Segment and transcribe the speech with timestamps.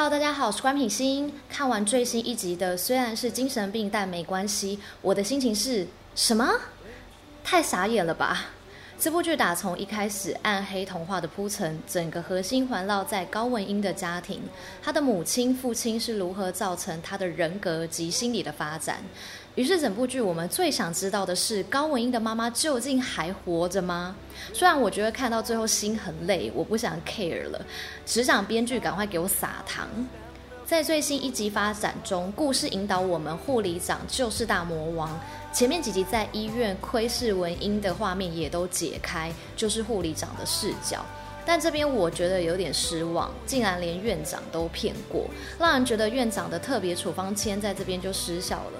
[0.00, 1.34] Hello，大家好，我是关品心。
[1.50, 4.78] 看完最新一集的，虽然是精神病，但没关系。
[5.02, 5.84] 我的心情是
[6.14, 6.48] 什么？
[7.42, 8.44] 太傻眼了吧！
[9.00, 14.42] 这部剧打从一开始，暗黑童话的铺陈，整个核心环绕在高文英的家庭，
[14.82, 18.96] 她的母亲、父亲是如何造成她的人格及心理的发展。
[19.54, 24.16] 于是整部剧我们最想知道的是，高文英的妈妈究竟还活着吗？
[24.52, 27.64] 虽然我觉得看到最后心很累，我不想 care 了，
[28.04, 29.88] 只想编剧赶快给我撒糖。
[30.66, 35.18] 在最新一集发展中，故事引导我们护理长就是大魔王。
[35.58, 41.04] 前面几集在医院窥视文英的画面也都解开，就是护理长的视角。
[41.44, 45.24] 但这边我觉得有点失望，竟然连院长都骗过，
[45.58, 48.78] 让人觉得院长的特别处方签在这边就失效了。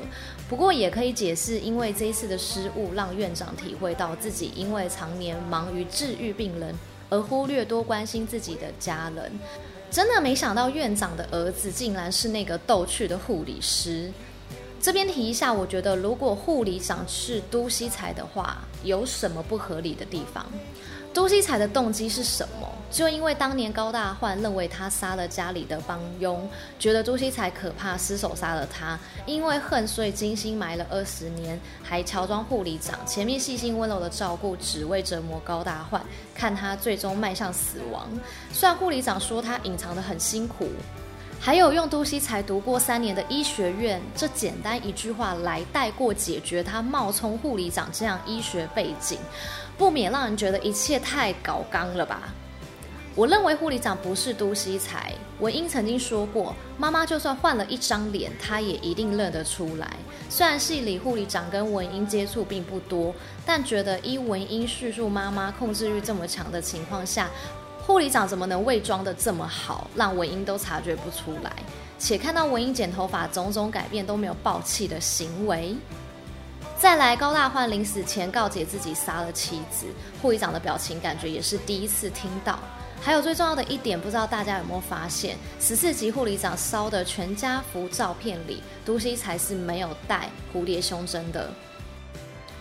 [0.49, 6.73] 不过也可以解释，因为这一次的失误，让院长体会到自己因为常年忙于治愈病人，
[7.11, 9.33] 而忽略多关心自己的家人。
[9.91, 14.13] 真的没想到院长的儿子竟然是那个逗趣的护理师。
[14.81, 20.47] 这边提一下，我觉得如果护理长是都西才的话，有什么不合理的地方？
[21.13, 22.69] 都西才的动机是什么？
[22.91, 28.97] 就因为当年高大焕认为他杀了家里的帮佣，觉得都熙才可怕，失手杀了他。
[29.27, 36.01] 因为恨，所以精心埋了二十年，还乔装护理长，前面细心温柔的照顾，只为折磨高大焕，
[36.35, 38.09] 看他最终迈向死亡。
[38.53, 40.69] 虽然护理长说他隐藏得很辛苦，
[41.41, 49.19] 还有用都西才读过三年的医学院，这简单一句话来带过解决他冒充护理长这样医学背景。
[49.79, 52.35] 不免让人觉得一切太搞纲了吧？
[53.15, 55.13] 我认为护理长不是都西才。
[55.41, 59.97] 文英曾经说过，妈妈就算换了一张脸，她也一定认得出来。
[60.29, 63.15] 虽然戏里护理长跟文英接触并不多，
[63.47, 67.29] 但觉得依文英叙述妈妈控制欲这么强的情况下，
[67.89, 71.51] 护理长怎么能伪装得这么好，让文英都察觉不出来？
[71.99, 75.75] 且看到文英剪头发，种种改变都没有爆气的行为。
[76.79, 79.87] 再来，高大焕临死前告诫自己杀了妻子，
[80.21, 82.59] 护理长的表情感觉也是第一次听到。
[83.01, 91.51] 还有最重要的一点，不知道大家有没有发现，十四级护理长烧的全家福照片里，都熙才是没有戴蝴蝶胸针的。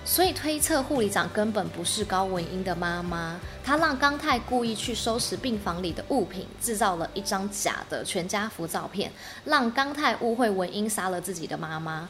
[0.07, 9.11] 所以推测护理长根本不是高文英的妈妈，她让刚太故意去收拾病房里的物品，制造了一张假的全家福照片，
[9.43, 12.07] 让刚太误会文英杀了自己的妈妈。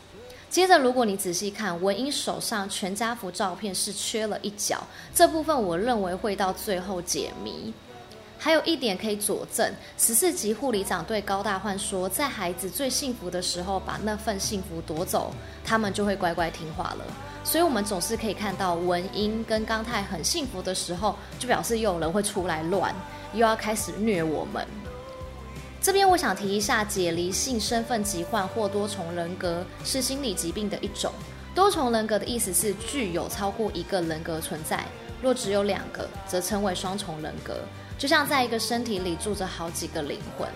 [0.47, 4.81] 接着，如果你仔细看文英手上全家福照片是缺了一角，
[5.13, 7.73] 这部分我认为会到最后解谜。
[8.39, 15.33] 还有一点可以佐证，十四级护理长对高大焕说，在孩子最幸福的时候把那份幸福夺走，
[15.65, 17.05] 他们就会乖乖听话了。
[17.43, 22.93] 所以，我们总是可以看到文英跟刚太很幸福的时候，就表示又有人会出来乱，
[23.33, 24.65] 又要开始虐我们。
[25.81, 31.11] 这边我想提一下，解离性身份疾患或多重人格是心理疾病的一种。
[31.55, 34.85] 多重人格的意思是具有超过一个人格存在，
[35.21, 37.55] 若只有两个，则称为双重人格。
[37.97, 40.47] 就像在一个身体里住着好几个灵魂。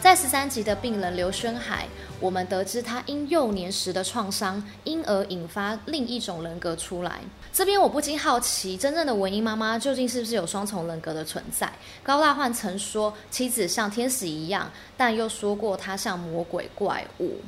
[0.00, 1.88] 在十三集的病人刘轩海，
[2.20, 7.18] 我们得知他因幼年时的创伤，因而引发另一种人格出来。
[7.52, 11.72] 这边我不禁好奇，真正的文英妈妈究竟是不是有双重人格的存在？
[12.04, 17.40] 高大焕曾说妻子像天使一样，但又说过她像魔鬼怪物。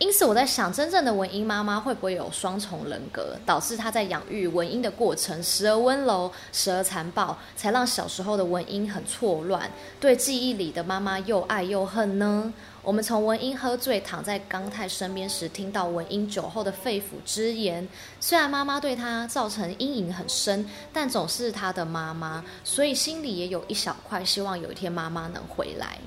[0.00, 12.50] 因此，我在想，真正的文英妈妈会不会有双重人格，导致她在养育文英的过程时而温柔，时而残暴，才让小时候的文英很错乱，对记忆里的妈妈又爱又恨呢？
[12.82, 17.86] 我们从文英喝醉躺在刚太身边时，听到文英酒后的肺腑之言。
[18.18, 25.98] 虽然妈妈对她造成阴影很深，但总是她的妈妈，所以心里也有一小块希望，有一天妈妈能回来。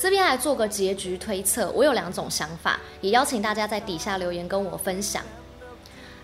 [0.00, 5.22] 这边来做个结局推测，我有两种想法，也邀请大家在底下留言跟我分享。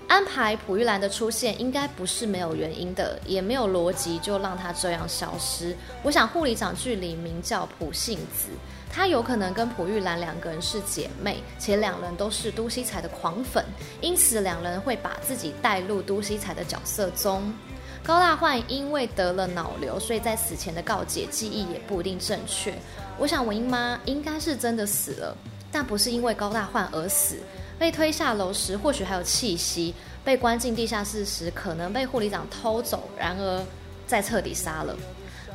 [0.08, 5.76] 安排朴玉兰的出现应该不是没有原因的，也没有逻辑就让她这样消失。
[6.02, 8.48] 我想护理长剧里名叫朴信子，
[8.90, 13.62] 她有可能跟朴玉兰两个人是姐妹，且两人都是都熙才的狂粉，
[14.00, 17.52] 因此两人会把自己带入都熙才的角色中。
[18.06, 22.72] 高大焕因为得了脑瘤，所以在死前的告解记忆也不一定正确。
[23.18, 25.36] 我想文英妈应该是真的死了，
[25.72, 27.36] 但不是因为高大焕而死。
[27.80, 29.92] 被推下楼时或许还有气息，
[30.24, 33.64] 被关进地下室时可能被护理长偷走，然而
[34.06, 34.96] 再彻底杀了。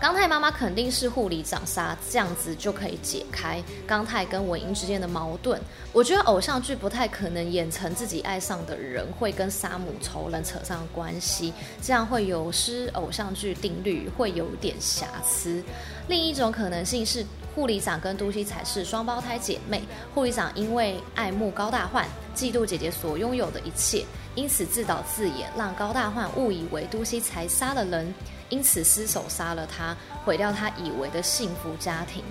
[0.02, 5.62] 刚太妈妈肯定是护理长杀，这样子就可以解开刚太跟文英之间的矛盾。
[5.94, 11.54] 我觉得偶像剧不太可能演成自己爱上的人会跟杀母仇人扯上关系，
[11.84, 15.64] 这样会有失偶像剧定律，会有点瑕疵。
[16.08, 17.24] 另一种可能性是
[17.54, 19.84] 护理长跟都希才是双胞胎姐妹，
[20.16, 28.12] 护理长因为爱慕高大焕，嫉妒姐姐所拥有的一切，因此自导自演，让高大焕误以为都希才杀了人，
[28.52, 32.24] 因此失手杀了他，毁掉他以为的幸福家庭。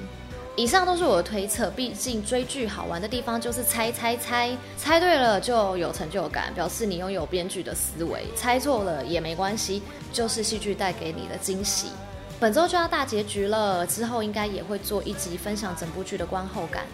[0.57, 9.83] 以上都是我的推测，毕竟追剧好玩的地方就是猜猜猜，猜对了就有成就感，表示你拥有编剧的思维；猜错了也没关系，
[10.13, 11.89] 就是戏剧带给你的惊喜。
[12.39, 16.85] 本周就要大结局了，之后应该也会做一集分享整部剧的观后感。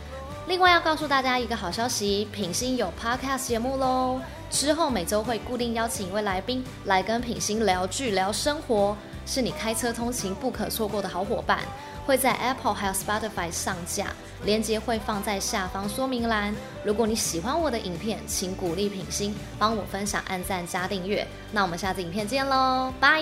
[0.46, 4.20] 另外要告诉大家一个好消息，品心有 Podcast 节目喽！
[4.48, 8.96] 之后每周会固定邀请一位来宾来跟品心聊剧、聊生活，
[9.26, 11.58] 是你开车通勤不可错过的好伙伴，
[12.06, 14.06] 会在 Apple 还有 Spotify 上架，
[14.44, 16.54] 链接会放在下方说明栏。
[16.84, 21.26] 如果你喜欢我的影片，请鼓励品心，帮我分享、按赞加订阅。
[21.50, 23.20] 那我们下次影片见喽，拜！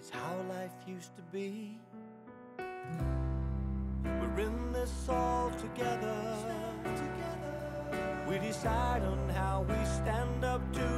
[0.00, 1.76] It's how life used to be.
[4.02, 6.16] We're in this all together.
[8.26, 10.89] We decide on how we stand up to